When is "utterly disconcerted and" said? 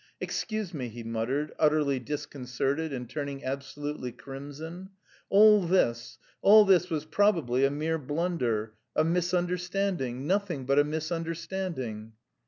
1.59-3.07